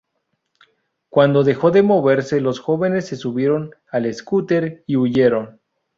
Cuando 1.09 1.43
dejó 1.43 1.69
de 1.69 1.83
moverse, 1.83 2.41
los 2.41 2.59
jóvenes 2.59 3.05
se 3.05 3.15
subieron 3.15 3.75
al 3.91 4.11
scooter 4.11 4.83
y 4.87 4.95
huyeron. 4.95 5.59